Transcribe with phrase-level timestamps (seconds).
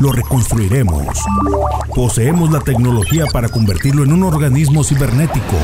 [0.00, 1.06] lo reconstruiremos.
[1.94, 5.56] Poseemos la tecnología para convertirlo en un organismo cibernético,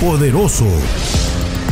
[0.00, 0.66] poderoso.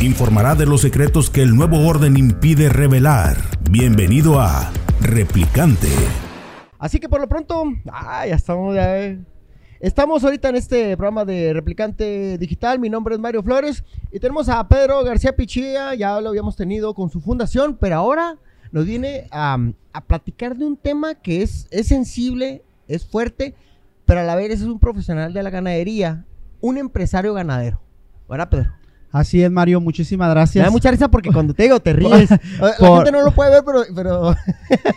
[0.01, 3.37] Informará de los secretos que el nuevo orden impide revelar.
[3.69, 5.87] Bienvenido a Replicante.
[6.77, 9.17] Así que por lo pronto, ah, ya estamos ya,
[9.79, 12.79] Estamos ahorita en este programa de Replicante Digital.
[12.79, 13.83] Mi nombre es Mario Flores
[14.13, 15.93] y tenemos a Pedro García Pichilla.
[15.93, 18.37] Ya lo habíamos tenido con su fundación, pero ahora
[18.73, 19.57] nos viene a,
[20.07, 23.53] platicar de un tema que es, es sensible, es fuerte,
[24.03, 26.25] pero a la vez es un profesional de la ganadería,
[26.59, 27.79] un empresario ganadero.
[28.27, 28.71] ¿Verdad, Pedro?
[29.11, 30.63] Así es, Mario, muchísimas gracias.
[30.63, 32.31] Me da mucha risa porque cuando te digo te ríes.
[32.31, 33.83] la gente no lo puede ver, pero...
[33.95, 34.35] pero...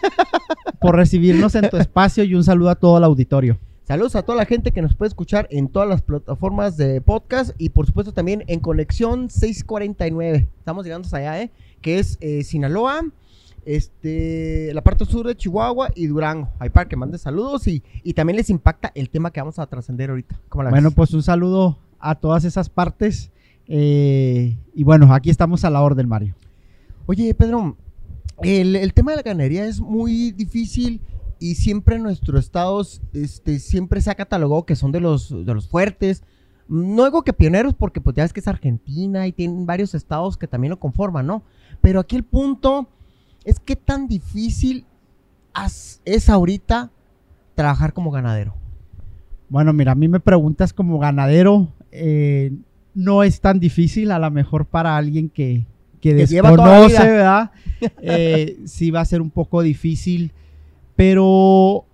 [0.80, 3.58] por recibirnos en tu espacio y un saludo a todo el auditorio.
[3.84, 7.50] Saludos a toda la gente que nos puede escuchar en todas las plataformas de podcast
[7.58, 10.48] y por supuesto también en Conexión 649.
[10.58, 11.50] Estamos llegando hasta allá, ¿eh?
[11.82, 13.02] Que es eh, Sinaloa,
[13.66, 16.48] este, la parte sur de Chihuahua y Durango.
[16.60, 17.82] Hay para que mande saludos y,
[18.14, 20.40] también les impacta el tema que vamos a trascender ahorita.
[20.52, 23.30] bueno, pues un saludo a todas esas partes.
[23.66, 26.36] Eh, y bueno, aquí estamos a la orden, Mario.
[27.06, 27.76] Oye, Pedro,
[28.42, 31.00] el, tema de la ganadería es muy difícil
[31.40, 35.54] y siempre en nuestros estados este, siempre se ha catalogado que son de los, de
[35.54, 36.22] los fuertes.
[36.68, 40.36] No digo que pioneros porque pues ya es que es Argentina y tienen varios estados
[40.36, 41.42] que también lo conforman, ¿no?
[41.80, 42.88] Pero aquí el punto
[43.46, 44.84] es qué tan difícil
[46.04, 46.90] es ahorita
[47.54, 48.54] trabajar como ganadero.
[49.48, 52.52] Bueno, mira, a mí me preguntas como ganadero, eh,
[52.92, 55.64] no es tan difícil, a lo mejor para alguien que,
[56.00, 57.52] que, desconoce, ¿verdad?
[58.00, 60.32] Eh, sí va a ser un poco difícil,
[60.96, 61.84] pero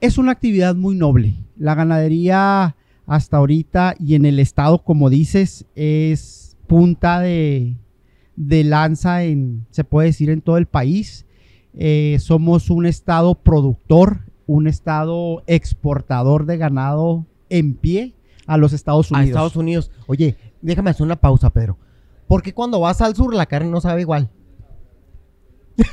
[0.00, 1.34] es una actividad muy noble.
[1.58, 7.74] La ganadería hasta ahorita y en el estado, como dices, es punta de,
[8.36, 11.26] de lanza en, se puede decir, en todo el país.
[11.76, 18.14] Eh, somos un estado productor, un estado exportador de ganado en pie
[18.46, 19.26] a los Estados Unidos.
[19.26, 19.90] A Estados Unidos.
[20.06, 21.78] Oye, déjame hacer una pausa, Pedro.
[22.26, 24.30] ¿Por qué cuando vas al sur la carne no sabe igual?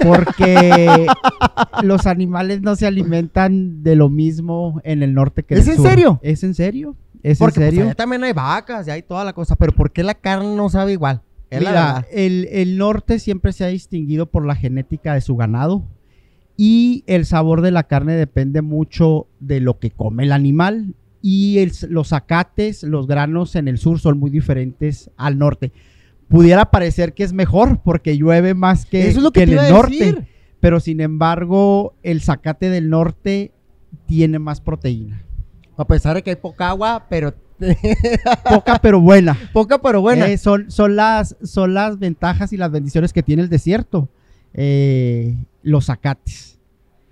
[0.03, 1.07] Porque
[1.83, 5.73] los animales no se alimentan de lo mismo en el norte que en el sur.
[5.73, 6.19] ¿Es en serio?
[6.21, 6.95] ¿Es en serio?
[7.23, 7.95] ¿Es Porque en pues, serio?
[7.95, 10.93] también hay vacas y hay toda la cosa, pero ¿por qué la carne no sabe
[10.93, 11.21] igual?
[11.59, 15.83] Mira, el, norte siempre se ha distinguido por la genética de su ganado
[16.55, 21.59] y el sabor de la carne depende mucho de lo que come el animal y
[21.89, 25.71] los acates, los granos en el sur son muy diferentes al norte.
[26.29, 29.69] Pudiera parecer que es mejor porque llueve más que, Eso es lo que, en el
[29.69, 30.27] norte,
[30.59, 33.51] pero sin embargo el zacate del norte
[34.05, 35.25] tiene más proteína.
[35.77, 37.33] A pesar de que hay poca agua, pero
[38.49, 39.37] Poca pero buena.
[39.53, 40.27] Poca pero buena.
[40.27, 44.09] Eh, son, son, las, son las ventajas y las bendiciones que tiene el desierto.
[44.53, 46.59] Eh, los zacates.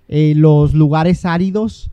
[0.08, 1.90] Eh, los lugares áridos,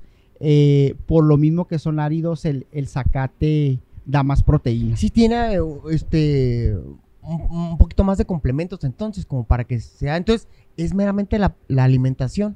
[1.05, 4.97] por lo mismo que son áridos, el, el zacate da más proteína.
[4.97, 5.59] Sí tiene
[5.91, 6.75] este
[7.21, 10.17] un, poquito más de complementos entonces, como para que sea.
[10.17, 10.47] Entonces,
[10.77, 12.55] es meramente la, la alimentación.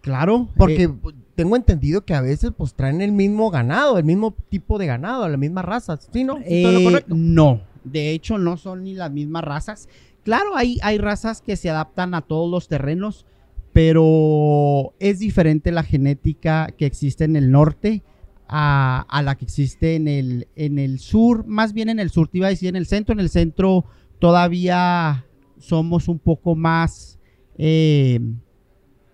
[0.00, 0.48] Claro.
[0.56, 0.90] Porque
[1.34, 5.28] tengo entendido que a veces pues traen el mismo ganado, el mismo tipo de ganado,
[5.28, 6.38] la misma raza, ¿sí no?
[6.44, 9.88] Eh, no, de hecho no son ni las mismas razas.
[10.22, 13.26] Claro, hay, hay razas que se adaptan a todos los terrenos,
[13.72, 18.02] pero es diferente la genética que existe en el norte
[18.48, 22.38] a, la que existe en el, en el sur, más bien en el sur, te
[22.38, 23.84] iba a decir en el centro, en el centro
[24.20, 25.26] todavía
[25.58, 27.18] somos un poco más
[27.58, 28.20] eh,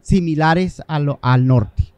[0.02, 1.89] similares al norte.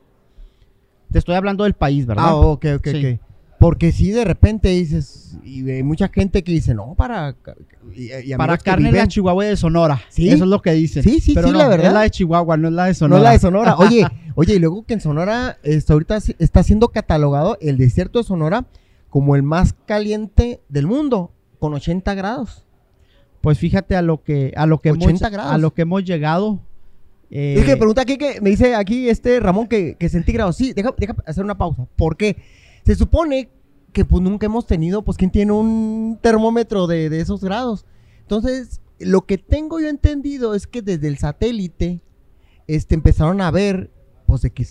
[1.13, 2.25] Te estoy hablando del país, ¿verdad?
[2.27, 3.21] Ah, ok, ok, ok.
[3.63, 7.37] Porque si de repente dices, y hay mucha gente que dice, no, para...
[8.37, 10.01] para carne de Chihuahua y de Sonora.
[10.09, 10.29] ¿Sí?
[10.29, 11.05] Eso es lo que dicen.
[11.05, 11.87] Sí, sí, sí, la verdad.
[11.87, 13.21] Es la de Chihuahua, no es la de Sonora.
[13.21, 13.77] No es la de Sonora.
[13.77, 14.05] Oye,
[14.35, 18.67] oye, y luego que en Sonora está, ahorita está siendo catalogado el desierto de Sonora
[19.09, 21.31] como el más caliente del mundo,
[21.61, 22.65] con 80 grados.
[23.43, 26.59] Pues fíjate a lo que, a lo que, hemos, a lo que hemos llegado
[27.35, 30.55] eh, es que pregunta aquí que me dice aquí este Ramón que, que centígrados.
[30.55, 31.89] Sí, deja, deja hacer una pausa.
[31.97, 32.37] Porque
[32.85, 33.49] se supone
[33.93, 37.87] que pues nunca hemos tenido, pues, ¿quién tiene un termómetro de, esos grados?
[38.21, 42.01] Entonces, lo que tengo yo entendido es que desde el satélite
[42.67, 43.91] este, empezaron a ver,
[44.27, 44.67] pues, de que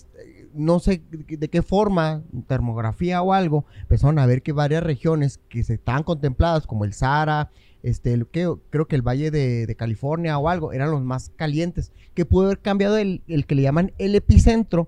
[0.54, 5.64] no sé de qué forma, termografía o algo, empezaron a ver que varias regiones que
[5.64, 7.50] se estaban contempladas, como el Sahara,
[7.84, 11.92] este, el, que, creo que el Valle de, California o algo, eran los más calientes,
[12.14, 14.88] que pudo haber cambiado el, el que le llaman el epicentro,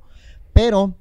[0.53, 0.95] pero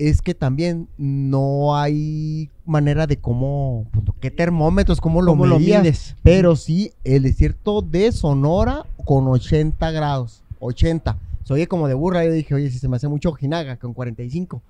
[0.00, 6.16] es que también no hay manera de cómo, pues, qué termómetros, cómo lo, lo mides.
[6.22, 11.18] Pero sí, el desierto de Sonora con 80 grados, 80.
[11.44, 13.94] Se oye como de burra, yo dije, oye, si se me hace mucho Ojinaga con
[13.94, 14.62] 45.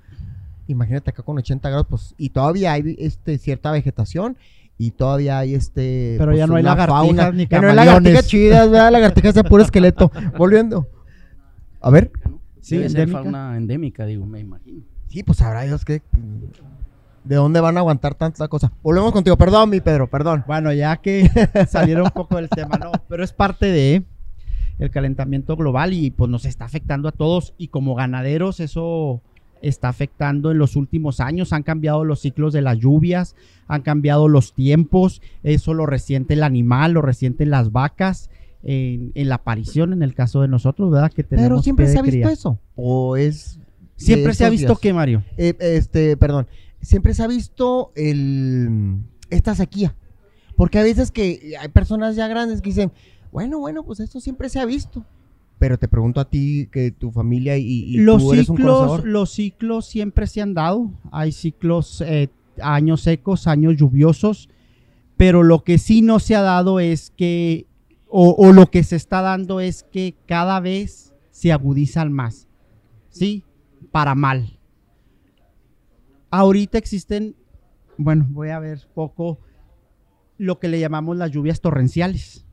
[0.69, 4.37] Imagínate acá con 80 grados, pues, y todavía hay este, cierta vegetación
[4.79, 6.15] y todavía hay este.
[6.19, 8.91] Pero ya pues, no hay lagartijas ni Ya no hay lagartijas chidas, ¿verdad?
[8.93, 10.11] Lagartijas de puro esqueleto.
[10.39, 10.89] Volviendo.
[11.83, 12.11] A ver.
[12.63, 14.83] Sí, es fauna endémica, digo, me imagino.
[15.09, 16.03] Sí, pues habrá Dios que.
[17.25, 18.73] ¿De dónde van a aguantar tanta cosa?
[18.83, 19.37] Volvemos contigo.
[19.37, 20.45] Perdón, mi Pedro, perdón.
[20.47, 21.29] Bueno, ya que
[21.69, 24.05] salieron un poco del tema, no, pero es parte de
[24.81, 29.21] el calentamiento global y pues nos está afectando a todos y como ganaderos eso
[29.61, 31.53] está afectando en los últimos años.
[31.53, 33.37] Han cambiado los ciclos de las lluvias,
[33.69, 38.31] han cambiado los tiempos, eso lo resiente el animal, lo resienten las vacas.
[38.63, 41.11] En, la aparición, en el caso de nosotros, ¿verdad?
[41.11, 42.59] Que tenemos Pero siempre se ha visto eso.
[42.77, 43.59] ¿O es.?
[43.97, 45.25] Siempre se ha visto qué, Mario.
[45.39, 46.47] Eh, este, perdón.
[46.83, 48.99] Siempre se ha visto el,
[49.31, 49.95] esta sequía.
[50.57, 52.93] Porque a veces que hay personas ya grandes que dicen,
[53.33, 55.05] bueno, bueno, pues esto siempre se ha visto.
[55.59, 59.87] Pero te pregunto a ti, que tu familia y, los tú eres ciclos, Los ciclos
[59.87, 60.91] siempre se han dado.
[61.13, 62.31] Hay ciclos, eh,
[62.63, 64.49] años secos, años lluviosos.
[65.19, 67.67] Pero lo que sí no se ha dado es que,
[68.09, 72.49] o, lo que se está dando es que cada vez se agudizan más.
[73.11, 73.45] ¿Sí?
[73.93, 74.59] Para mal.
[76.31, 77.37] Ahorita existen,
[77.99, 79.41] bueno, voy a ver poco
[80.39, 82.47] lo que le llamamos las lluvias torrenciales,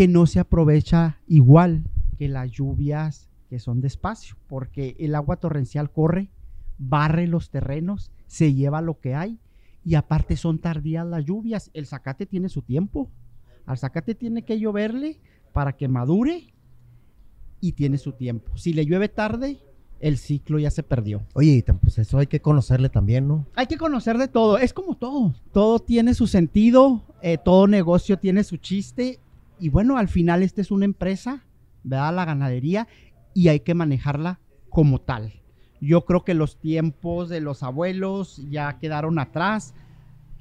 [0.00, 1.84] que no se aprovecha igual
[2.16, 6.30] que las lluvias que son despacio, porque el agua torrencial corre,
[6.78, 9.38] barre los terrenos, se lleva lo que hay
[9.84, 11.70] y aparte son tardías las lluvias.
[11.74, 13.10] El zacate tiene su tiempo.
[13.66, 15.20] Al zacate tiene que lloverle
[15.52, 16.46] para que madure
[17.60, 18.56] y tiene su tiempo.
[18.56, 19.58] Si le llueve tarde,
[19.98, 21.26] el ciclo ya se perdió.
[21.34, 23.46] Oye, pues eso hay que conocerle también, ¿no?
[23.54, 24.56] Hay que conocer de todo.
[24.56, 25.34] Es como todo.
[25.52, 29.20] Todo tiene su sentido, eh, todo negocio tiene su chiste.
[29.60, 31.44] Y bueno, al final esta es una empresa
[31.82, 32.14] ¿verdad?
[32.14, 32.88] La ganadería
[33.34, 35.34] y hay que manejarla como tal.
[35.80, 39.74] Yo creo que los tiempos de los abuelos ya quedaron atrás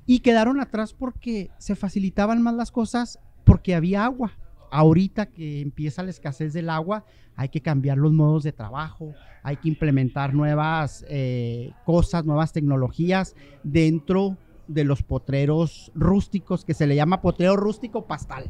[0.06, 4.34] y quedaron atrás porque se facilitaban más las cosas porque había agua.
[4.72, 7.06] Ahorita que empieza la escasez del agua,
[7.36, 13.36] hay que cambiar los modos de trabajo, hay que implementar nuevas eh, cosas, nuevas tecnologías
[13.64, 14.38] dentro
[14.68, 18.46] de los potreros rústicos, que se le llama potrero rústico pastal.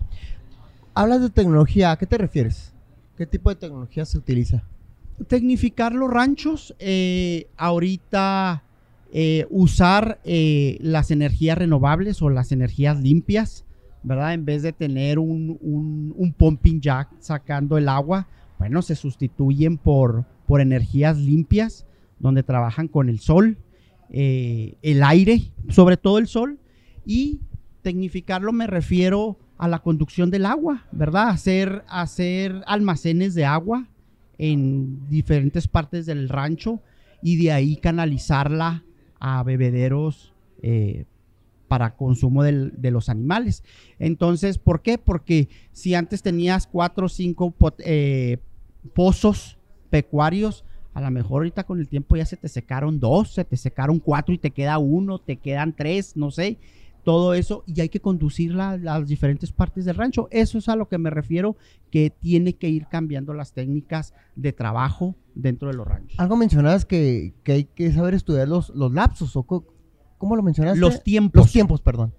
[1.00, 2.74] Hablas de tecnología, ¿a qué te refieres?
[3.16, 4.66] ¿Qué tipo de tecnología se utiliza?
[5.30, 8.66] Tecnificar los ranchos, eh, ahorita
[9.14, 13.64] eh, usar eh, las energías renovables o las energías limpias,
[14.04, 14.34] ¿verdad?
[14.34, 20.60] En vez de tener un, pumping jack sacando el agua, bueno, se sustituyen por, por
[20.60, 21.86] energías limpias,
[22.20, 23.58] donde trabajan con el sol,
[24.10, 26.60] el aire, sobre todo el sol,
[27.06, 27.40] y
[27.84, 31.28] tecnificarlo me refiero a la conducción del agua, ¿verdad?
[31.28, 33.88] Hacer, hacer almacenes de agua
[34.38, 36.82] en diferentes partes del rancho
[37.22, 38.86] y de ahí canalizarla
[39.20, 41.04] a bebederos eh,
[41.68, 43.64] para consumo de los animales.
[44.00, 44.98] Entonces, ¿por qué?
[44.98, 48.38] Porque si antes tenías cuatro o cinco eh,
[48.94, 49.58] pozos
[49.90, 50.64] pecuarios,
[50.94, 54.00] a lo mejor ahorita con el tiempo ya se te secaron dos, se te secaron
[54.00, 56.58] cuatro y te queda uno, te quedan tres, no sé
[57.10, 60.28] todo eso y hay que conducirla a las diferentes partes del rancho.
[60.30, 61.58] Eso es a lo que me refiero,
[61.90, 66.20] que tiene que ir cambiando las técnicas de trabajo dentro de los ranchos.
[66.20, 70.80] Algo mencionabas que, hay que saber estudiar los, los lapsos, o ¿cómo lo mencionaste?
[70.80, 71.42] Los tiempos.
[71.42, 72.14] Los tiempos, perdón.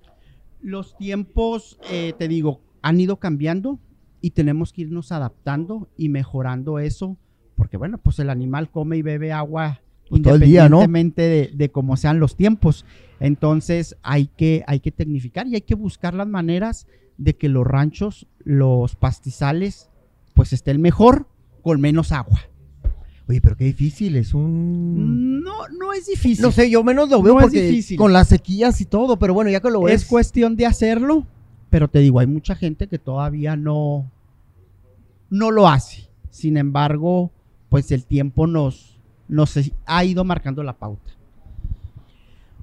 [0.60, 3.78] Los tiempos, eh, te digo, han ido cambiando
[4.20, 7.16] y tenemos que irnos adaptando y mejorando eso,
[7.54, 12.20] porque bueno, pues el animal come y bebe agua pues independientemente de, de cómo sean
[12.20, 12.84] los tiempos.
[13.20, 16.86] Entonces hay que, hay que tecnificar y hay que buscar las maneras
[17.16, 19.88] de que los ranchos, los pastizales,
[20.34, 21.26] pues estén mejor
[21.62, 22.40] con menos agua.
[23.28, 25.40] Oye, pero qué difícil, es un...
[25.44, 26.42] No, no es difícil.
[26.42, 29.60] No sé, yo menos lo veo porque con las sequías y todo, pero bueno, ya
[29.60, 30.02] que lo ves...
[30.02, 31.26] Es cuestión de hacerlo,
[31.68, 34.10] pero te digo, hay mucha gente que todavía no,
[35.28, 36.08] no lo hace.
[36.30, 37.30] Sin embargo,
[37.68, 38.99] pues el tiempo nos,
[39.30, 41.12] nos ha ido marcando la pauta.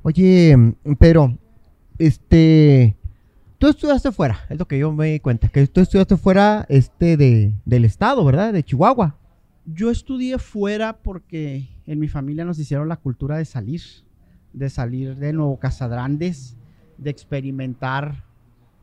[0.03, 0.55] Oye,
[0.99, 1.37] pero,
[1.97, 2.95] este,
[3.57, 7.17] tú estudiaste fuera, es lo que yo me di cuenta, que tú estudiaste fuera este
[7.17, 8.53] de, del estado, ¿verdad?
[8.53, 9.15] De Chihuahua.
[9.65, 13.81] Yo estudié fuera porque en mi familia nos hicieron la cultura de salir,
[14.53, 16.57] de salir de Nuevo Casadrandes,
[16.97, 18.25] de experimentar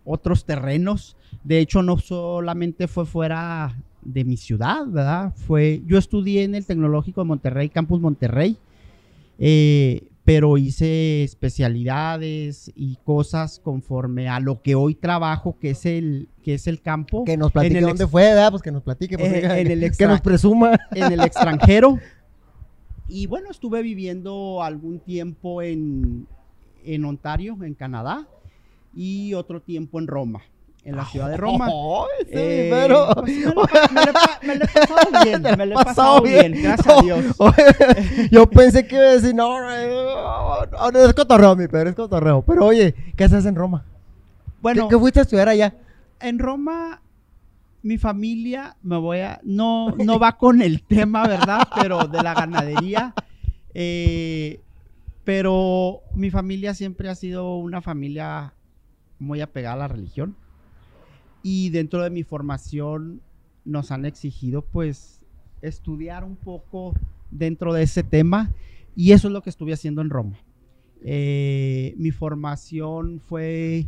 [0.04, 1.16] otros terrenos.
[1.42, 5.32] De hecho, no solamente fue fuera de mi ciudad, ¿verdad?
[5.34, 8.56] Fue, yo estudié en el Tecnológico de Monterrey, Campus Monterrey,
[9.38, 16.28] eh, pero hice especialidades y cosas conforme a lo que hoy trabajo, que es el,
[16.42, 17.25] que es el campo.
[17.25, 18.50] Que nos platique dónde fue, ¿verdad?
[18.50, 20.78] Pues que nos platique, pues, eh, en el que nos presuma.
[20.92, 21.99] En el extranjero.
[23.06, 26.26] Y bueno, estuve viviendo algún tiempo en,
[26.87, 28.26] en Ontario, en Canadá,
[28.94, 30.40] y otro tiempo en Roma
[30.84, 31.68] en la ciudad de Roma.
[32.28, 33.08] eh, pero...
[33.14, 33.32] Pues,
[34.42, 37.24] me, lo, he pasado bien, me lo he pasado bien, gracias a Dios.
[38.30, 42.42] yo pensé que iba a decir, no, no, no, es cotorreo, mi Pedro, es cotorreo.
[42.42, 43.84] Pero oye, ¿qué haces en Roma?
[44.60, 45.74] Bueno, ¿Qué, fuiste a estudiar allá?
[46.20, 47.00] En Roma,
[47.82, 51.66] mi familia, me voy a, no, no va con el tema, ¿verdad?
[51.80, 53.14] Pero de la ganadería.
[53.72, 54.60] Eh,
[55.24, 58.52] pero mi familia siempre ha sido una familia
[59.18, 60.36] muy apegada a la religión
[61.44, 63.20] y dentro de mi formación
[63.66, 65.20] nos han exigido pues
[65.60, 66.94] estudiar un poco
[67.30, 68.50] dentro de ese tema
[68.96, 70.38] y eso es lo que estuve haciendo en Roma.
[71.02, 73.86] Eh, mi formación fue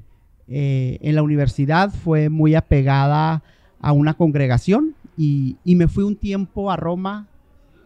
[0.48, 3.42] eh, en la universidad, fue muy apegada
[3.80, 7.26] a una congregación y, y me fui un tiempo a Roma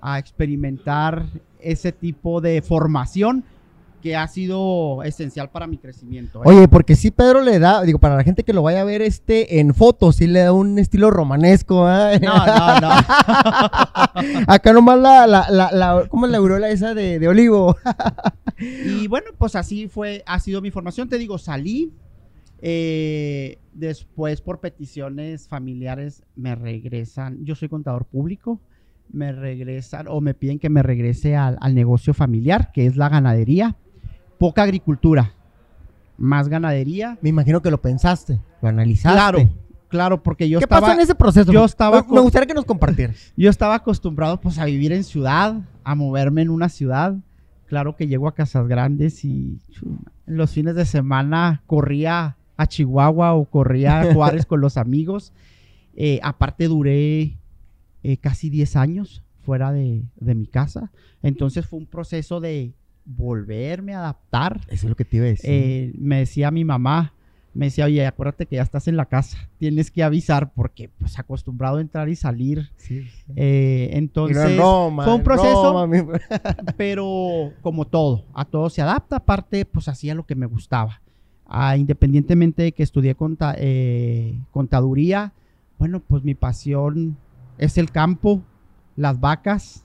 [0.01, 1.27] a experimentar
[1.61, 3.45] ese tipo de formación
[4.01, 6.41] que ha sido esencial para mi crecimiento.
[6.41, 6.43] ¿eh?
[6.47, 9.03] Oye, porque sí Pedro le da, digo, para la gente que lo vaya a ver
[9.03, 12.19] este en fotos, sí le da un estilo romanesco, ¿eh?
[12.21, 12.91] No, no, no.
[14.47, 17.77] Acá nomás la, la, la, la ¿cómo es la aureola esa de, de olivo?
[18.59, 21.93] y bueno, pues así fue, ha sido mi formación, te digo, salí,
[22.63, 28.61] eh, después por peticiones familiares me regresan, yo soy contador público,
[29.13, 33.09] me regresan o me piden que me regrese al, al negocio familiar, que es la
[33.09, 33.77] ganadería
[34.41, 35.35] poca agricultura,
[36.17, 37.19] más ganadería.
[37.21, 39.15] Me imagino que lo pensaste, lo analizaste.
[39.15, 39.51] Claro,
[39.89, 40.81] claro, porque yo ¿Qué estaba...
[40.81, 41.53] pasó en ese proceso?
[41.53, 42.03] Yo estaba...
[42.09, 43.33] Me, gustaría que nos compartieras.
[43.37, 47.17] Yo estaba acostumbrado pues a vivir en ciudad, a moverme en una ciudad.
[47.67, 49.61] Claro que llego a Casas Grandes y
[50.25, 55.35] los fines de semana corría a Chihuahua o corría a Juárez con los amigos.
[55.95, 57.37] Eh, aparte duré
[58.03, 60.91] eh, casi 10 años fuera de, de mi casa.
[61.23, 62.73] Entonces fue un proceso de
[63.17, 64.61] volverme a adaptar.
[64.69, 65.51] Eso es lo que te iba a decir.
[65.51, 67.15] Eh, me decía mi mamá,
[67.53, 71.19] me decía, oye, acuérdate que ya estás en la casa, tienes que avisar porque pues
[71.19, 72.71] acostumbrado a entrar y salir.
[73.37, 75.89] Eh, entonces, fue un proceso,
[76.77, 81.03] pero como todo, a todo se adapta, aparte pues hacía lo que me gustaba.
[81.47, 83.17] Ah, independientemente de que estudié
[83.57, 85.33] eh, contaduría,
[85.81, 87.17] bueno, pues mi pasión
[87.59, 88.43] es el campo,
[88.95, 89.85] las vacas,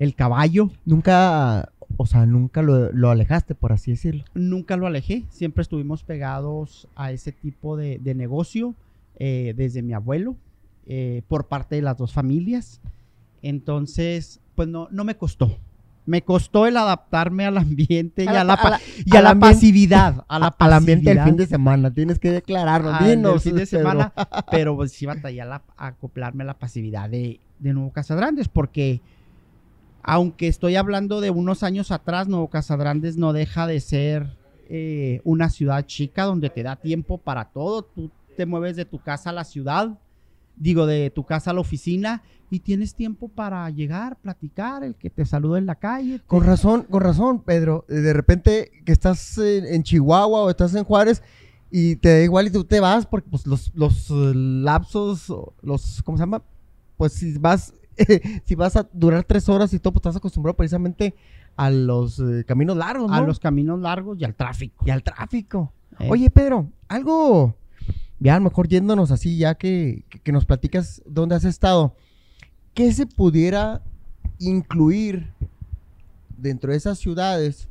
[0.00, 0.70] el caballo.
[0.84, 4.24] Nunca o sea, nunca lo, alejaste, por así decirlo.
[4.34, 8.74] Nunca lo alejé, siempre estuvimos pegados a ese tipo de, negocio
[9.18, 10.36] eh, desde mi abuelo,
[10.86, 12.80] eh, por parte de las dos familias.
[13.42, 15.58] Entonces, pues no, no me costó.
[16.06, 18.56] Me costó el adaptarme al ambiente y a la,
[19.38, 20.24] pasividad.
[20.28, 22.90] A la al ambiente del fin de semana, tienes que declararlo.
[22.98, 24.12] el fin de semana,
[24.50, 29.00] pero pues sí batallé a, acoplarme a la pasividad de, de Nuevo Casadrandes, porque
[30.06, 34.36] aunque estoy hablando de unos años atrás, Nuevo Casadrandes no deja de ser
[34.68, 37.82] eh, una ciudad chica donde te da tiempo para todo.
[37.82, 39.98] Tú te mueves de tu casa a la ciudad,
[40.56, 45.08] digo, de tu casa a la oficina y tienes tiempo para llegar, platicar, el que
[45.08, 46.20] te saluda en la calle.
[46.26, 47.86] Con razón, con razón, Pedro.
[47.88, 51.22] De repente que estás en, Chihuahua o estás en Juárez
[51.70, 55.32] y te da igual y tú te vas porque pues, los, los eh, lapsos,
[55.62, 56.42] los, ¿cómo se llama?
[56.98, 57.72] Pues si vas
[58.44, 61.14] si vas a durar tres horas y todo, pues estás acostumbrado precisamente
[61.56, 63.16] a los eh, caminos largos, ¿no?
[63.16, 64.84] A los caminos largos y al tráfico.
[64.86, 65.72] Y al tráfico.
[65.98, 66.08] Eh.
[66.10, 67.54] Oye, Pedro, algo,
[68.18, 71.94] ya a lo mejor yéndonos así, ya que, que, nos platicas dónde has estado,
[72.74, 73.82] ¿qué se pudiera
[74.38, 75.32] incluir
[76.36, 77.68] dentro de esas ciudades,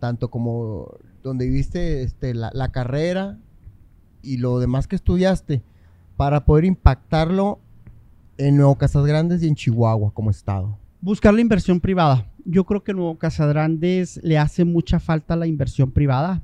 [0.00, 3.38] tanto como donde viviste este, la, la carrera
[4.22, 5.62] y lo demás que estudiaste,
[6.16, 7.60] para poder impactarlo
[8.38, 10.78] en Nuevo Casas Grandes y en Chihuahua como estado?
[11.00, 12.32] Buscar la inversión privada.
[12.44, 16.42] Yo creo que Nuevo Casas Grandes le hace mucha falta la inversión privada.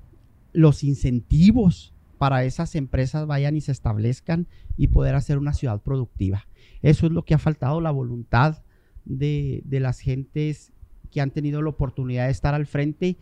[0.52, 4.46] Los incentivos para esas empresas vayan y se establezcan
[4.76, 6.46] y poder hacer una ciudad productiva.
[6.82, 8.62] Eso es lo que ha faltado, la voluntad
[9.04, 10.72] de, de las gentes
[11.10, 13.16] que han tenido la oportunidad de estar al frente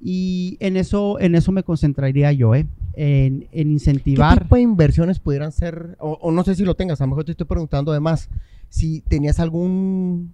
[0.00, 2.66] y en eso, en eso me concentraría yo, ¿eh?
[3.02, 4.34] En, incentivar.
[4.34, 5.96] ¿Qué tipo de inversiones pudieran ser?
[6.00, 8.28] O, no sé si lo tengas, a lo mejor te estoy preguntando además.
[8.68, 10.32] si tenías algún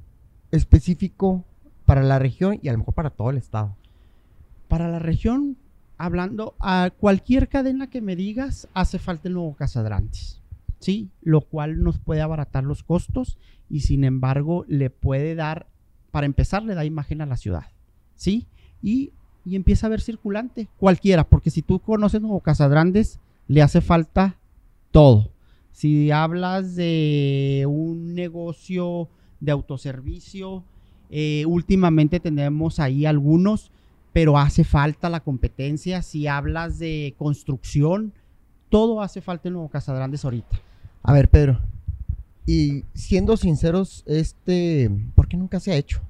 [0.50, 1.44] específico
[1.85, 3.76] para la región y a lo mejor para todo el estado.
[4.68, 5.56] Para la región,
[5.96, 10.40] hablando a cualquier cadena que me digas, hace falta el nuevo Casadrantes.
[10.80, 11.11] ¿sí?
[11.23, 15.66] Lo cual nos puede abaratar los costos y sin embargo le puede dar,
[16.11, 17.66] para empezar, le da imagen a la ciudad,
[18.14, 18.46] ¿sí?
[18.82, 19.12] Y,
[19.46, 24.36] y empieza a ver circulante, cualquiera, porque si tú conoces Nuevo Casadrandes, le hace falta
[24.90, 25.30] todo.
[25.70, 30.64] Si hablas de un negocio de autoservicio,
[31.10, 33.70] eh, últimamente tenemos ahí algunos,
[34.12, 36.02] pero hace falta la competencia.
[36.02, 38.14] Si hablas de construcción,
[38.68, 40.58] todo hace falta en Nuevo Casadrandes ahorita.
[41.04, 41.60] A ver, Pedro.
[42.46, 46.00] Y siendo sinceros, este, ¿por qué nunca se ha hecho?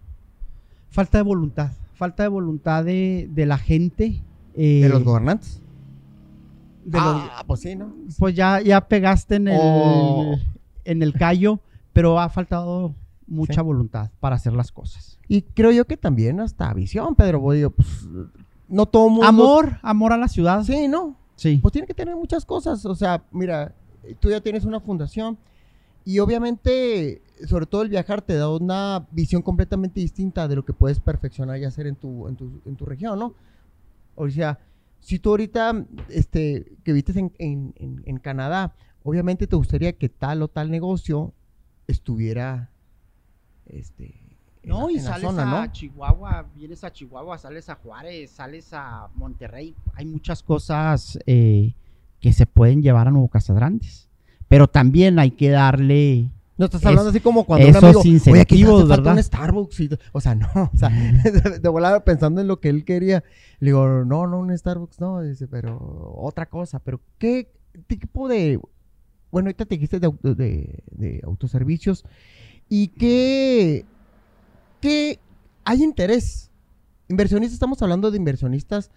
[0.89, 1.73] Falta de voluntad.
[1.97, 4.23] Falta de voluntad de, la gente.
[4.55, 5.63] ¿De los eh, gobernantes?
[6.93, 7.95] ah, pues sí, ¿no?
[8.19, 10.37] Pues ya, ya pegaste en el, oh.
[10.85, 11.59] en el callo,
[11.95, 12.95] pero ha faltado
[13.27, 15.19] mucha voluntad para hacer las cosas.
[15.27, 17.41] Y creo yo que también hasta visión, Pedro.
[17.41, 18.07] Pues,
[18.69, 19.27] no todo mundo...
[19.27, 20.65] Amor, amor a la ciudad.
[20.65, 21.17] Sí, ¿no?
[21.35, 21.59] Sí.
[21.63, 22.85] Pues tiene que tener muchas cosas.
[22.85, 23.75] O sea, mira,
[24.21, 25.39] tú ya tienes una fundación
[26.07, 30.73] y obviamente, sobre todo el viajar te da una visión completamente distinta de lo que
[30.73, 33.35] puedes perfeccionar y hacer en tu, en tu, en tu región, ¿no?
[34.15, 34.61] O sea,
[35.01, 38.73] si tú ahorita, este, que viste en, en, en Canadá,
[39.03, 41.35] obviamente te gustaría que tal o tal negocio
[41.89, 42.71] estuviera
[43.67, 44.27] este,
[44.63, 49.75] no, y sales a Chihuahua, vienes a Chihuahua, sales a Juárez, sales a Monterrey.
[49.95, 51.75] Hay muchas cosas eh,
[52.21, 54.06] que se pueden llevar a Nuevo Casadrantes.
[54.49, 56.31] Pero también hay que darle.
[56.59, 59.15] No estás hablando así como cuando un amigo, Oye, ¿verdad?
[59.15, 59.81] un Starbucks.
[60.13, 60.89] o sea, no, o sea,
[61.61, 63.25] de, volar pensando en lo que él quería.
[63.59, 66.79] Le digo, no, no, un Starbucks, no, dice, pero otra cosa.
[66.79, 67.51] Pero, ¿qué
[67.87, 68.61] tipo de.
[69.31, 72.05] Bueno, ahorita te dijiste de, de, de autoservicios
[72.69, 73.85] y que,
[74.81, 75.19] que
[75.65, 76.51] hay interés.
[77.09, 78.91] Inversionistas, estamos hablando de inversionistas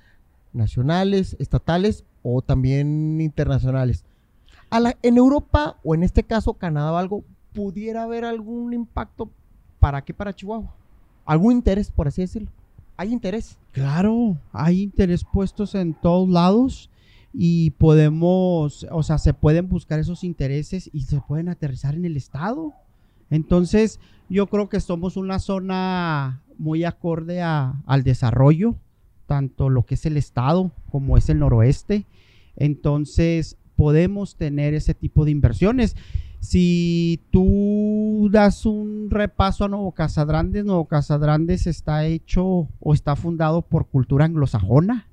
[0.53, 4.05] nacionales, estatales o también internacionales.
[4.71, 9.29] En Europa o en este caso Canadá o algo, pudiera haber algún impacto
[9.79, 10.73] para qué para Chihuahua.
[11.25, 12.49] Algún interés, por así decirlo.
[12.97, 13.57] Hay interés.
[13.71, 16.89] Claro, hay interés puestos en todos lados
[17.33, 22.17] y podemos, o sea, se pueden buscar esos intereses y se pueden aterrizar en el
[22.17, 22.73] Estado.
[23.29, 28.75] Entonces, yo creo que somos una zona muy acorde al desarrollo,
[29.27, 32.05] tanto lo que es el estado como es el noroeste.
[32.55, 35.95] Entonces, podemos tener ese tipo de inversiones.
[36.41, 43.61] Si tú das un repaso a Nuevo Casadrandes, Nuevo Casadrandes está hecho o está fundado
[43.61, 45.07] por cultura anglosajona,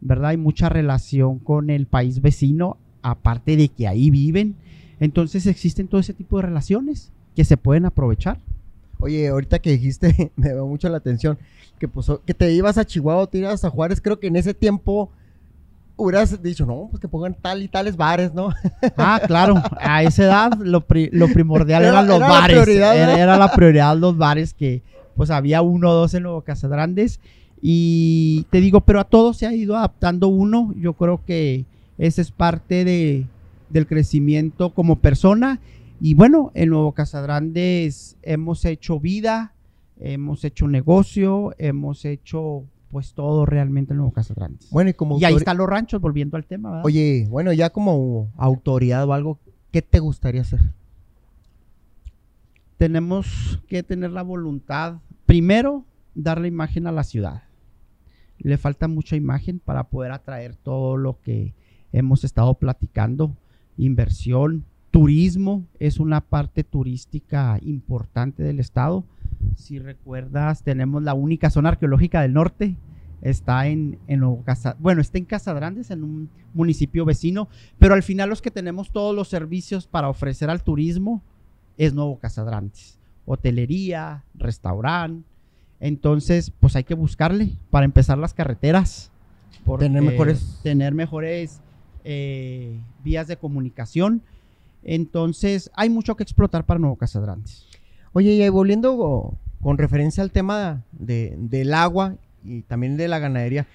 [0.00, 0.30] ¿verdad?
[0.30, 4.54] Hay mucha relación con el país vecino, aparte de que ahí viven.
[5.00, 8.38] Entonces existen todo ese tipo de relaciones que se pueden aprovechar.
[9.00, 11.38] Oye, ahorita que dijiste, me dio mucho la atención,
[11.80, 14.54] que, pues, que te ibas a Chihuahua, te ibas a Juárez, creo que en ese
[14.54, 15.10] tiempo
[15.96, 18.50] hubieras dicho, no, pues que pongan tal y tales bares, ¿no?
[18.96, 24.54] Ah, claro, a esa edad lo, primordial eran los bares, era, la prioridad los bares,
[24.54, 24.82] que
[25.16, 27.20] pues había uno o dos en Nuevo Casadrandes,
[27.60, 31.64] y te digo, pero a todos se ha ido adaptando uno, yo creo que
[31.98, 33.26] ese es parte de,
[33.70, 35.60] del crecimiento como persona.
[36.00, 39.54] Y bueno, en Nuevo Casadrandes hemos hecho vida,
[39.98, 44.70] hemos hecho negocio, hemos hecho pues todo realmente en Nuevo Casadrandes.
[44.70, 46.86] Bueno, y como Y ahí están los ranchos, volviendo al tema, ¿verdad?
[46.86, 49.38] Oye, bueno, ya como autoridad o algo,
[49.72, 50.60] ¿qué te gustaría hacer?
[52.76, 57.42] Tenemos que tener la voluntad, primero, darle imagen a la ciudad.
[58.38, 61.54] Le falta mucha imagen para poder atraer todo lo que
[61.92, 63.34] hemos estado platicando,
[63.78, 64.64] inversión,
[64.96, 69.04] Turismo es una parte turística importante del estado.
[69.54, 72.76] Si recuerdas, tenemos la única zona arqueológica del norte.
[73.20, 74.22] Está en, en
[74.78, 79.14] bueno, está en Casadrandes, en un municipio vecino, pero al final los que tenemos todos
[79.14, 81.22] los servicios para ofrecer al turismo
[81.76, 82.98] es Nuevo Casadrandes.
[83.26, 85.28] Hotelería, restaurante.
[85.78, 89.12] Entonces, pues hay que buscarle para empezar las carreteras.
[89.78, 91.60] Tener mejores, tener mejores
[92.02, 94.22] eh, vías de comunicación
[94.88, 97.66] entonces, hay mucho que explotar para Nuevo Casadrantes.
[98.12, 103.66] Oye, y volviendo con referencia al tema del agua y también de la ganadería,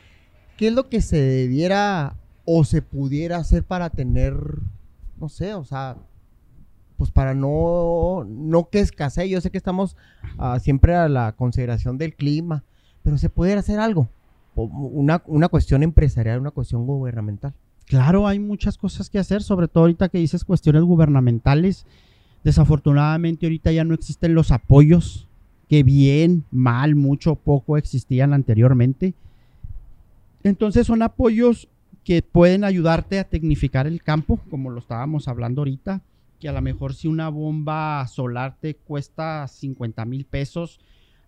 [0.56, 4.36] ¿qué es lo que se debiera o se pudiera hacer para tener,
[5.20, 5.98] no sé, o sea,
[6.96, 9.28] pues para no, no que escasee?
[9.28, 9.98] Yo sé que estamos
[10.38, 12.64] ah, siempre a la consideración del clima,
[13.04, 14.08] pero se pudiera hacer algo,
[14.56, 17.54] una, una cuestión empresarial, una cuestión gubernamental.
[17.92, 21.86] Claro, hay muchas cosas que hacer, sobre todo ahorita que dices cuestiones gubernamentales.
[22.42, 25.28] Desafortunadamente ahorita ya no existen los apoyos
[25.68, 29.14] que bien, mal, mucho, poco existían anteriormente.
[30.42, 31.68] Entonces son apoyos
[32.06, 36.02] que pueden ayudarte a tecnificar el campo, como lo estábamos hablando ahorita,
[36.40, 40.80] que a lo mejor si una bomba solar te cuesta 50 mil pesos,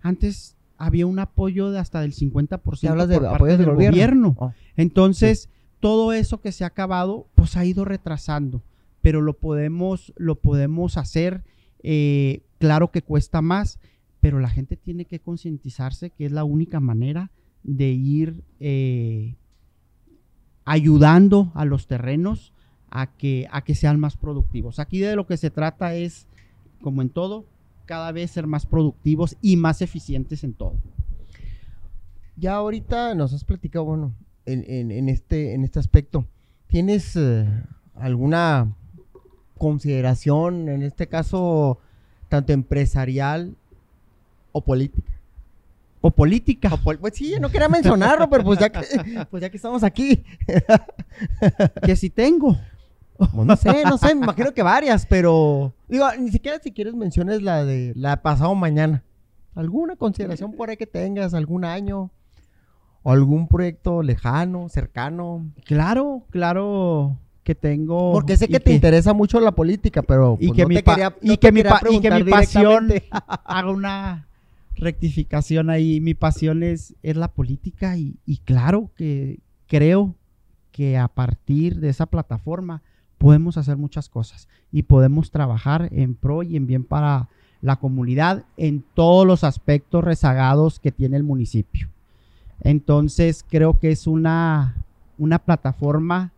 [0.01, 4.37] antes había un apoyo de hasta del 50% por de parte del gobierno.
[4.39, 4.53] Oh.
[4.77, 5.49] Entonces,
[5.83, 8.63] todo eso que se ha acabado, pues ha ido retrasando,
[9.01, 11.43] pero lo podemos, lo podemos hacer.
[11.83, 13.79] Eh, claro que cuesta más,
[14.21, 17.31] pero la gente tiene que concientizarse que es la única manera
[17.63, 19.35] de ir eh,
[20.63, 22.53] ayudando a los terrenos
[22.89, 24.79] a que, a que sean más productivos.
[24.79, 26.27] Aquí de lo que se trata es,
[26.81, 27.43] como en todo,
[27.83, 30.77] cada vez ser más productivos y más eficientes en todo.
[32.37, 34.13] Ya ahorita nos has platicado, bueno,
[34.45, 36.25] en, este, en este aspecto,
[36.67, 37.47] ¿tienes eh,
[37.95, 38.73] alguna
[39.57, 41.79] consideración, en este caso,
[42.29, 43.55] tanto empresarial
[44.51, 45.11] o política?
[46.01, 46.69] O política.
[46.83, 48.81] pues sí, no quería mencionarlo, pero pues ya que,
[49.31, 50.23] pues ya que estamos aquí.
[51.85, 52.57] que si tengo.
[53.17, 56.93] Pues no sé, no sé, me imagino que varias, pero digo, ni siquiera si quieres
[56.95, 59.03] menciones la de la pasado mañana.
[59.55, 62.09] ¿Alguna consideración por ahí que tengas, algún año?
[63.03, 65.45] ¿O algún proyecto lejano, cercano?
[65.65, 68.13] Claro, claro que tengo.
[68.13, 70.81] Porque sé que te interesa mucho la política, pero y, pues, que, mi y,
[71.37, 71.61] que, mi
[71.91, 72.89] y que mi pasión
[73.45, 74.27] haga una
[74.75, 75.99] rectificación ahí.
[75.99, 80.15] Mi pasión es, es la política y, y claro que creo
[80.71, 82.81] que a partir de esa plataforma
[83.17, 87.29] podemos hacer muchas cosas y podemos trabajar en pro y en bien para
[87.61, 91.87] la comunidad en todos los aspectos rezagados que tiene el municipio.
[92.63, 94.75] Entonces creo que es una,
[95.17, 96.31] una plataforma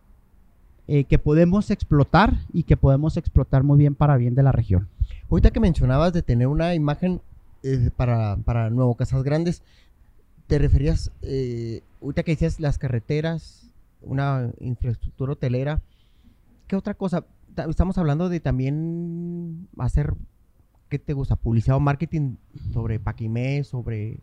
[0.88, 4.88] eh, que podemos explotar y que podemos explotar muy bien para bien de la región.
[5.30, 7.20] Ahorita que mencionabas de tener una imagen
[7.62, 9.62] eh, para, para Nuevo Casas Grandes,
[10.46, 13.68] ¿te referías, eh, ahorita que decías las carreteras,
[14.02, 15.80] una infraestructura hotelera,
[16.66, 17.24] ¿Qué otra cosa?
[17.68, 20.14] Estamos hablando de también hacer,
[20.88, 21.36] ¿qué te gusta?
[21.36, 22.36] Publicidad o marketing
[22.72, 24.18] sobre Paquimé, sobre,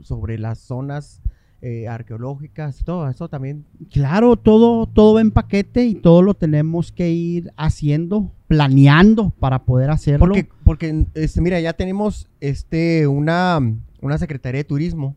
[0.00, 1.20] sobre las zonas
[1.66, 3.64] eh, arqueológicas, todo eso también.
[3.90, 9.88] Claro, todo, todo en paquete y todo lo tenemos que ir haciendo, planeando para poder
[9.88, 10.18] hacerlo.
[10.18, 13.60] Porque, porque este, mira, ya tenemos este, una,
[14.02, 15.16] una Secretaría de Turismo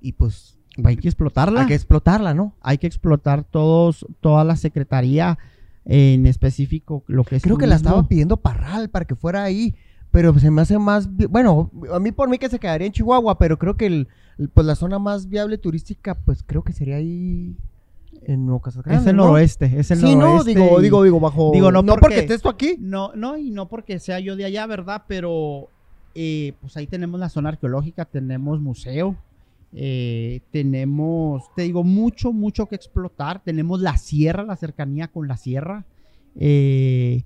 [0.00, 0.58] y pues...
[0.82, 1.60] Hay que explotarla.
[1.60, 2.56] Hay que explotarla, ¿no?
[2.60, 5.38] Hay que explotar todos, toda la Secretaría
[5.84, 7.42] en específico lo que es.
[7.44, 9.76] Creo que la estaba pidiendo Parral para que fuera ahí,
[10.12, 11.08] pero se me hace más.
[11.28, 14.08] Bueno, a mí por mí que se quedaría en Chihuahua, pero creo que el,
[14.52, 17.56] pues la zona más viable turística, pues creo que sería ahí.
[18.24, 21.50] En Nuevo Es el noroeste, es el sí, no, digo, digo, digo, bajo.
[21.52, 22.76] Digo, no, porque, estés tú aquí.
[22.78, 25.02] No, no, y no porque sea yo de allá, ¿verdad?
[25.08, 25.70] Pero
[26.14, 29.16] eh, pues ahí tenemos la zona arqueológica, tenemos museo,
[29.72, 33.42] eh, tenemos, te digo, mucho, mucho que explotar.
[33.42, 35.84] Tenemos la sierra, la cercanía con la sierra,
[36.36, 37.24] eh,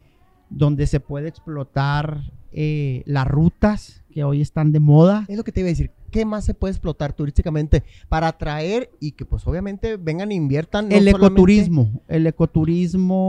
[0.49, 2.23] donde se puede explotar
[2.57, 5.25] eh, las rutas que hoy están de moda.
[5.29, 5.93] Es lo que te iba a decir.
[6.11, 10.91] ¿Qué más se puede explotar turísticamente para atraer y que pues obviamente vengan e inviertan?
[10.91, 12.03] el ecoturismo.
[12.09, 13.23] El ecoturismo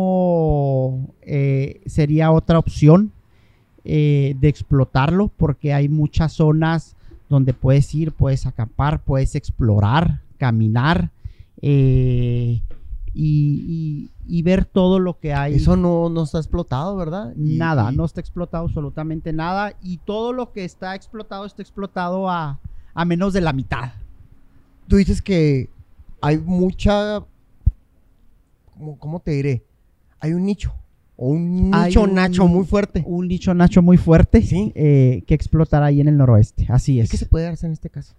[1.86, 3.12] sería otra opción
[3.84, 6.96] de explotarlo porque hay muchas zonas
[7.30, 11.12] donde puedes ir, puedes acampar, puedes explorar, caminar
[11.62, 12.62] eh,
[13.13, 14.10] y,
[14.44, 15.56] ver todo lo que hay.
[15.56, 17.34] Eso no, no está explotado, ¿verdad?
[17.36, 22.60] nada, no está explotado absolutamente nada y todo lo que está explotado está explotado a,
[23.06, 23.94] menos de la mitad.
[24.88, 25.70] Tú dices que
[26.22, 27.24] hay mucha,
[29.00, 29.66] ¿cómo te diré?
[30.20, 30.74] Hay un nicho
[31.16, 33.04] o un nicho nacho muy fuerte.
[33.06, 34.72] Un nicho nacho muy fuerte ¿Sí?
[34.76, 36.68] Eh, que explotará ahí en el noroeste.
[36.70, 37.10] Así es.
[37.10, 38.13] ¿Qué se puede hacer en este caso?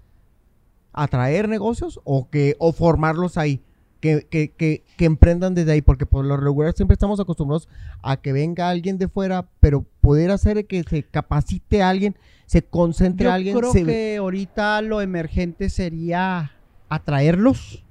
[0.93, 3.63] ¿Atraer negocios o, que, o formarlos ahí?
[4.01, 7.69] Que, que, que, que emprendan desde ahí, porque por lo regular siempre estamos acostumbrados
[8.01, 12.15] a que venga alguien de fuera, pero poder hacer que se capacite a alguien,
[12.47, 13.55] se concentre a alguien.
[13.55, 16.53] Yo creo que ahorita lo emergente sería
[16.89, 17.85] atraerlos,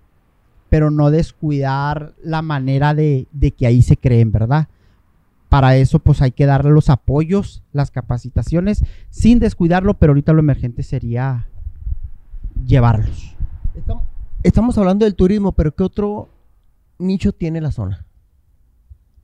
[0.69, 4.69] pero no descuidar la manera de, de que ahí se creen, ¿verdad?
[5.49, 10.39] Para eso pues hay que darle los apoyos, las capacitaciones, sin descuidarlo, pero ahorita lo
[10.39, 11.47] emergente sería
[12.65, 13.35] llevarlos.
[13.75, 14.03] Estamos,
[14.77, 16.29] hablando del turismo, pero ¿qué otro
[16.97, 18.05] nicho tiene la zona?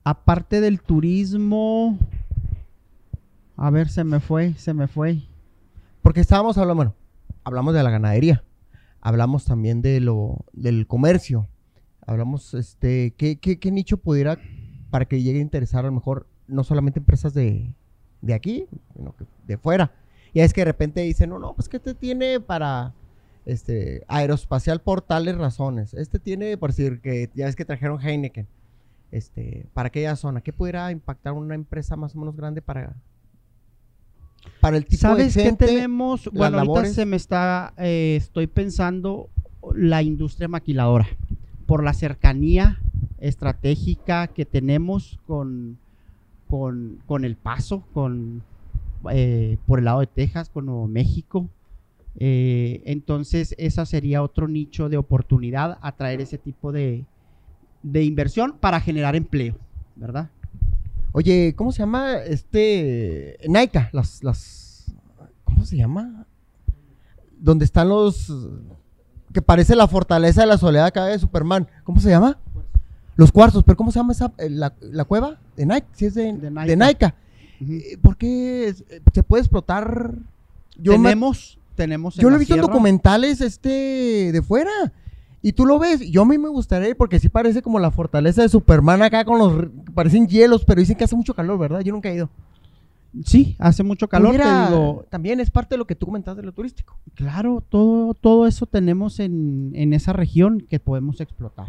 [0.04, 1.98] Aparte del turismo,
[3.56, 5.22] a ver, se me fue, se me fue.
[6.02, 6.94] Porque estábamos hablando, bueno,
[7.44, 8.44] hablamos de la ganadería,
[9.00, 11.48] hablamos también de lo, del comercio,
[12.06, 14.38] hablamos, este, ¿qué, qué, qué nicho pudiera
[14.90, 17.72] para que llegue a interesar a lo mejor no solamente empresas de,
[18.20, 19.92] de aquí, sino que de fuera.
[20.32, 22.92] Y es que de repente dicen, no, no, pues que este tiene para
[23.46, 25.94] este aeroespacial por tales razones.
[25.94, 28.46] Este tiene, por decir, que ya ves que trajeron Heineken.
[29.10, 32.96] Este, para aquella zona, ¿qué pudiera impactar una empresa más o menos grande para
[34.60, 36.28] para el tipo ¿Sabes de gente, qué tenemos?
[36.32, 39.28] Bueno, ahorita se me está, eh, estoy pensando
[39.74, 41.06] la industria maquiladora,
[41.66, 42.80] por la cercanía
[43.18, 45.78] estratégica que tenemos con,
[46.48, 48.42] con, El Paso, con,
[49.10, 51.48] eh, por el lado de Texas, con Nuevo México.
[52.18, 57.04] Eh, entonces, esa sería otro nicho de oportunidad, atraer ese tipo de,
[57.82, 59.56] de inversión para generar empleo,
[59.96, 60.30] ¿verdad?
[61.12, 63.88] Oye, ¿cómo se llama este Naika?
[63.92, 64.92] Las, las,
[65.44, 66.26] ¿cómo se llama?
[67.38, 68.32] Donde están los
[69.32, 71.68] que parece la fortaleza de la soledad acá de Superman.
[71.82, 72.38] ¿Cómo se llama?
[73.16, 75.86] Los cuartos, pero ¿cómo se llama esa eh, la, cueva de Nike?
[75.92, 77.14] Si es de, de Naika.
[77.60, 78.74] Eh, ¿Por qué
[79.12, 80.14] se puede explotar?
[80.76, 82.14] Yo tenemos, tenemos.
[82.16, 84.70] Yo lo he visto en documentales este de fuera
[85.46, 87.90] y tú lo ves, yo a mí me gustaría ir porque sí parece como la
[87.90, 89.66] fortaleza de Superman acá con los...
[89.92, 91.80] Parecen hielos, pero dicen que hace mucho calor, ¿verdad?
[91.80, 92.30] Yo nunca he ido.
[93.26, 94.32] Sí, hace mucho calor.
[94.32, 96.96] digo, también es parte de lo que tú comentas de lo turístico.
[97.12, 101.68] Claro, todo, todo eso tenemos en, esa región que podemos explotar.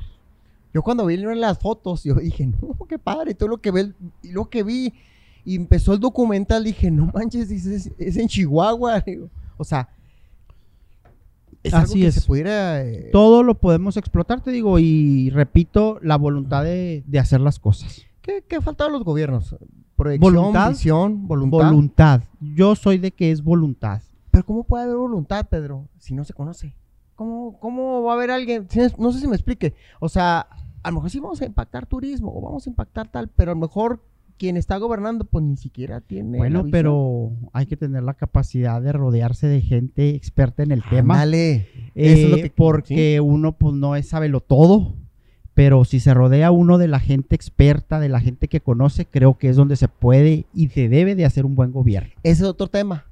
[0.73, 3.91] Yo cuando vi las fotos, yo dije, no, qué padre, todo lo que ve,
[4.23, 4.93] lo que vi,
[5.43, 9.03] y empezó el documental, dije, no manches, es, es en Chihuahua.
[9.57, 9.89] o sea,
[11.73, 12.25] Así es.
[12.25, 17.59] pudiera, eh, Todo lo podemos explotar, te digo, y repito, la voluntad de, hacer las
[17.59, 18.03] cosas.
[18.21, 19.55] ¿Qué, ha faltado a los gobiernos?
[19.95, 21.57] Proyección, voluntad, visión, voluntad.
[21.57, 22.21] Voluntad.
[22.39, 24.01] Yo soy de que es voluntad.
[24.31, 26.75] Pero ¿cómo puede haber voluntad, Pedro, si no se conoce?
[27.15, 28.67] ¿Cómo, cómo va a haber alguien?
[28.97, 29.73] No sé si me explique.
[29.99, 30.47] O sea,
[30.83, 33.55] a lo mejor sí vamos a impactar turismo o vamos a impactar tal, pero a
[33.55, 34.01] lo mejor
[34.37, 36.37] quien está gobernando pues ni siquiera tiene.
[36.37, 41.17] Bueno, pero hay que tener la capacidad de rodearse de gente experta en el tema.
[41.17, 41.67] Dale.
[41.95, 44.95] Eso es lo eh, que, porque uno pues no es sabelo todo,
[45.53, 49.37] pero si se rodea uno de la gente experta, de la gente que conoce, creo
[49.37, 52.11] que es donde se puede y se debe de hacer un buen gobierno.
[52.23, 53.05] Ese es otro tema.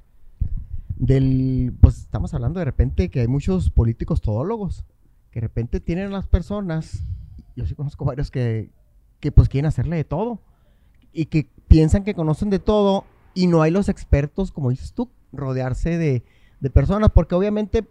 [0.96, 4.84] Del, pues estamos hablando de repente que hay muchos políticos todólogos
[5.32, 7.02] que de repente tienen las personas,
[7.56, 8.70] yo sí conozco varios que,
[9.18, 10.40] que pues quieren hacerle de todo
[11.14, 15.08] y que piensan que conocen de todo y no hay los expertos, como dices tú,
[15.32, 16.22] rodearse de,
[16.70, 17.86] personas, porque obviamente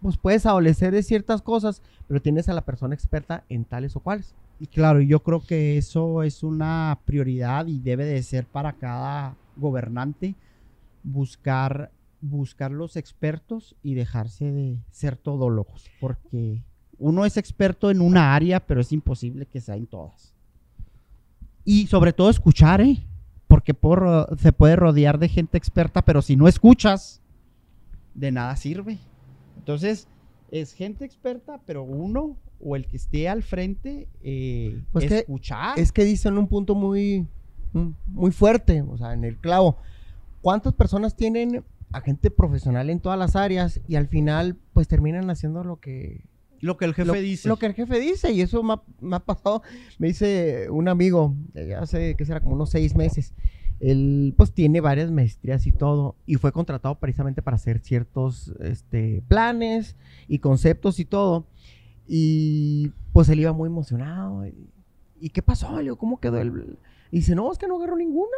[0.00, 4.00] pues puedes adolecer de ciertas cosas, pero tienes a la persona experta en tales o
[4.00, 4.34] cuales.
[4.58, 9.36] Y claro, yo creo que eso es una prioridad y debe de ser para cada
[9.56, 10.34] gobernante
[11.02, 16.62] buscar buscar los expertos y dejarse de ser todólogos, porque
[16.98, 20.33] uno es experto en una área, pero es imposible que sea en todas.
[21.64, 23.06] Y sobre todo escuchar, ¿eh?
[23.48, 27.20] Porque por, se puede rodear de gente experta, pero si no escuchas,
[28.14, 28.98] de nada sirve.
[29.58, 30.08] Entonces,
[30.50, 35.78] es gente experta, pero uno o el que esté al frente, eh, pues escuchar.
[35.78, 37.26] es que dicen un punto muy,
[38.06, 39.78] muy fuerte, o sea, en el clavo.
[40.40, 45.30] ¿Cuántas personas tienen a gente profesional en todas las áreas y al final, pues terminan
[45.30, 46.24] haciendo lo que
[46.64, 47.48] lo que el jefe dice.
[47.48, 49.62] Lo que el jefe dice, y eso me ha, pasado.
[49.98, 51.34] Me dice un amigo,
[51.78, 53.34] hace que será como unos seis meses.
[53.80, 59.22] Él pues tiene varias maestrías y todo, y fue contratado precisamente para hacer ciertos este,
[59.28, 59.96] planes
[60.26, 61.46] y conceptos y todo.
[62.06, 64.46] Y pues él iba muy emocionado.
[65.20, 65.82] ¿Y, qué pasó?
[65.82, 66.78] Le ¿cómo quedó el...?
[67.10, 68.36] Y dice, no, es que no agarró ninguna.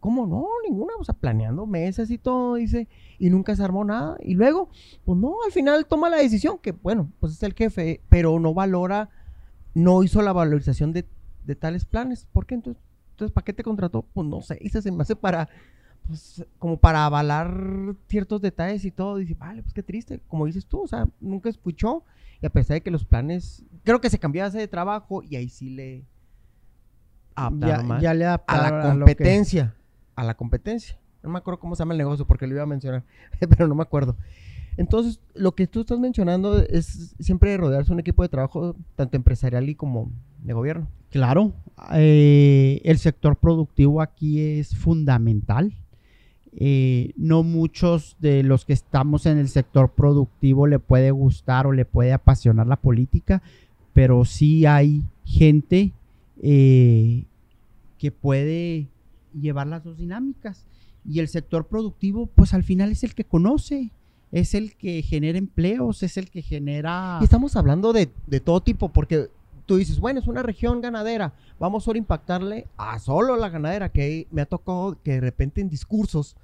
[0.00, 0.46] ¿Cómo no?
[0.66, 0.94] Ninguna.
[0.98, 4.16] O sea, planeando meses y todo, dice, y nunca se armó nada.
[4.20, 4.70] Y luego,
[5.04, 8.54] pues no, al final toma la decisión, que bueno, pues es el jefe, pero no
[8.54, 9.10] valora,
[9.74, 11.06] no hizo la valorización de,
[11.54, 12.26] tales planes.
[12.32, 12.82] ¿Por qué entonces?
[13.12, 14.02] Entonces, ¿para qué te contrató?
[14.14, 15.48] Pues no sé, y se me hace para,
[16.06, 19.16] pues, como para avalar ciertos detalles y todo.
[19.16, 20.20] Dice, vale, pues qué triste.
[20.28, 22.04] Como dices tú, o sea, nunca escuchó.
[22.40, 25.50] Y a pesar de que los planes, creo que se cambiase de trabajo y ahí
[25.50, 26.04] sí le...
[28.00, 29.74] ya, le a la competencia
[30.20, 30.98] a la competencia.
[31.22, 33.04] No me acuerdo cómo se llama el negocio porque lo iba a mencionar,
[33.40, 34.16] pero no me acuerdo.
[34.76, 39.68] Entonces, lo que tú estás mencionando es siempre rodearse un equipo de trabajo, tanto empresarial
[39.68, 40.10] y como
[40.42, 40.88] de gobierno.
[41.10, 41.52] Claro,
[41.92, 45.72] eh, el sector productivo aquí es fundamental.
[46.52, 51.72] Eh, no muchos de los que estamos en el sector productivo le puede gustar o
[51.72, 53.42] le puede apasionar la política,
[53.92, 55.92] pero sí hay gente
[56.42, 57.24] eh,
[57.98, 58.86] que puede
[59.32, 60.66] llevar las dos dinámicas.
[61.04, 63.92] Y el sector productivo, pues al final es el que conoce,
[64.32, 67.18] es el que genera empleos, es el que genera...
[67.22, 68.06] estamos hablando de,
[68.44, 69.28] todo tipo, porque
[69.66, 74.26] tú dices, bueno, es una región ganadera, vamos a impactarle a solo la ganadera, que
[74.30, 76.36] me ha tocado que de repente en discursos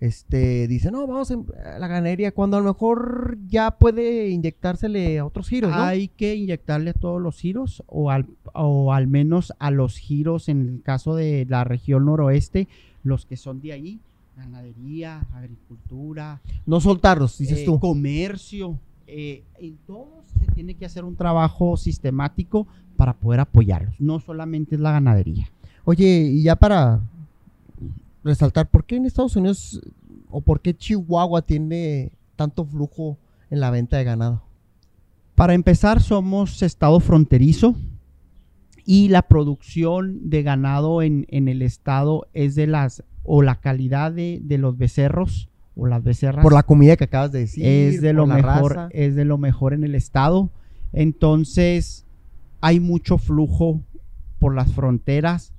[0.00, 5.26] este, dice, no, vamos a la ganadería, cuando a lo mejor ya puede inyectársele a
[5.26, 5.82] otros giros, ¿no?
[5.82, 10.48] Hay que inyectarle a todos los giros, o al, o al menos a los giros,
[10.48, 12.68] en el caso de la región noroeste,
[13.02, 14.00] los que son de ahí,
[14.36, 16.40] ganadería, agricultura.
[16.64, 17.80] No soltarlos, dices eh, tú.
[17.80, 18.78] Comercio.
[19.10, 23.94] Eh, en todos se tiene que hacer un trabajo sistemático para poder apoyarlos.
[23.98, 25.50] No solamente es la ganadería.
[25.84, 27.00] Oye, y ya para
[28.24, 29.80] resaltar, ¿por qué en Estados Unidos
[30.28, 33.18] o por qué Chihuahua tiene tanto flujo
[33.50, 34.42] en la venta de ganado?
[35.34, 37.76] Para empezar, somos estado fronterizo
[38.84, 44.42] y la producción de ganado en, el estado es de las, o la calidad de,
[44.58, 46.42] los becerros o las becerras.
[46.42, 47.64] Por la comida que acabas de decir.
[47.64, 50.50] Es de lo mejor, es de lo mejor en el estado.
[50.92, 52.04] Entonces,
[52.60, 53.80] hay mucho flujo
[54.40, 55.52] por las fronteras,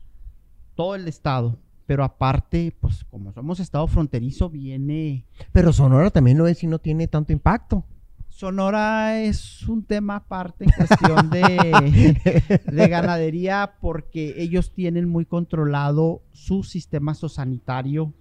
[0.76, 1.58] todo el estado
[1.90, 5.26] pero aparte, pues como somos estado fronterizo, viene...
[5.52, 7.84] Pero Sonora también lo es y no tiene tanto impacto.
[8.28, 16.22] Sonora es un tema aparte en cuestión de, de, ganadería porque ellos tienen muy controlado
[16.32, 18.14] su sistema sanitario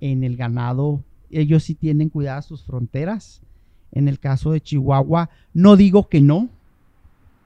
[0.00, 1.02] en el ganado.
[1.30, 3.42] Ellos sí tienen cuidadas sus fronteras.
[3.90, 6.48] En el caso de Chihuahua, no digo que no,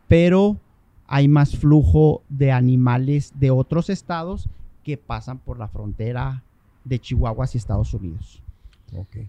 [0.08, 0.58] pero
[1.06, 4.50] hay más flujo de animales de otros estados
[4.84, 6.42] que pasan por la frontera
[6.84, 8.42] de Chihuahua hacia Estados Unidos.
[8.94, 9.26] Ok.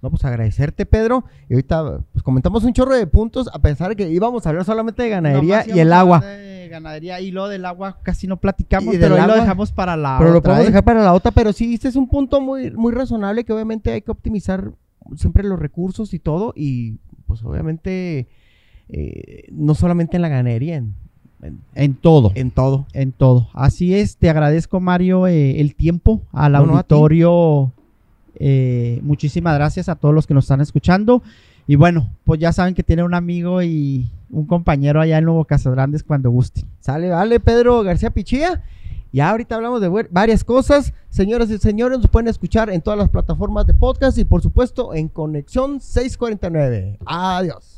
[0.00, 1.24] No, pues agradecerte, Pedro.
[1.48, 5.02] Y ahorita pues comentamos un chorro de puntos, a pesar que íbamos a hablar solamente
[5.02, 6.20] de ganadería y el agua.
[6.20, 10.16] De ganadería y lo del agua casi no platicamos, pero ahí lo dejamos para la
[10.18, 10.32] pero otra.
[10.32, 10.66] Pero lo podemos ¿eh?
[10.66, 13.90] dejar para la otra, pero sí, este es un punto muy, muy razonable que obviamente
[13.90, 14.70] hay que optimizar
[15.16, 16.52] siempre los recursos y todo.
[16.54, 18.28] Y pues obviamente
[18.88, 20.94] eh, no solamente en la ganadería, en,
[21.74, 22.32] en, todo.
[22.34, 22.86] En todo.
[22.92, 23.48] En todo.
[23.52, 27.72] Así es, te agradezco Mario eh, el tiempo, al auditorio.
[28.36, 31.22] Eh, muchísimas gracias a todos los que nos están escuchando.
[31.66, 35.46] Y bueno, pues ya saben que tiene un amigo y un compañero allá en Nuevo
[35.48, 38.62] Grandes cuando guste Sale, vale, Pedro García Pichía.
[39.12, 40.92] Ya ahorita hablamos de varias cosas.
[41.08, 44.94] Señoras y señores, nos pueden escuchar en todas las plataformas de podcast y por supuesto
[44.94, 46.98] en Conexión 649.
[47.06, 47.77] Adiós.